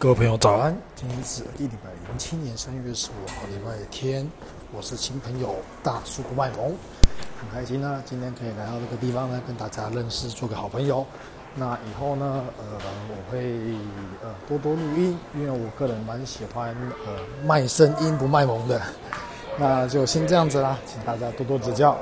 [0.00, 4.26] 各位朋友早安，今天是一礼拜零七年三月十五号礼拜天，
[4.72, 6.74] 我是新朋友大叔不卖萌，
[7.38, 11.04] 很开心呢，今天可以来到这个地方呢，跟大家认识，做个好朋友。
[11.54, 12.64] 那以后呢，呃，
[13.10, 13.52] 我会
[14.22, 16.74] 呃多多录音，因为我个人蛮喜欢
[17.04, 18.80] 呃卖声音不卖萌的。
[19.58, 21.94] 那就先这样子啦，请大家多多指教。